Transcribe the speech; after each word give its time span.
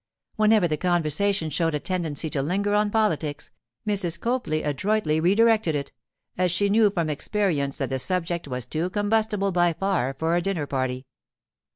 Whenever 0.35 0.67
the 0.67 0.77
conversation 0.77 1.51
showed 1.51 1.75
a 1.75 1.79
tendency 1.79 2.27
to 2.27 2.41
linger 2.41 2.73
on 2.73 2.89
politics, 2.89 3.51
Mrs. 3.87 4.19
Copley 4.19 4.63
adroitly 4.63 5.19
redirected 5.19 5.75
it, 5.75 5.91
as 6.39 6.51
she 6.51 6.69
knew 6.69 6.89
from 6.89 7.07
experience 7.07 7.77
that 7.77 7.91
the 7.91 7.99
subject 7.99 8.47
was 8.47 8.65
too 8.65 8.89
combustible 8.89 9.51
by 9.51 9.73
far 9.73 10.15
for 10.17 10.35
a 10.35 10.41
dinner 10.41 10.65
party. 10.65 11.05